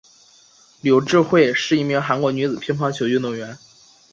[0.81, 3.55] 柳智惠是一名韩国女子乒乓球运动员。